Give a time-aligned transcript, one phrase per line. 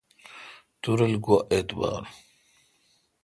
[0.81, 2.03] تو رل گوا اعتبار۔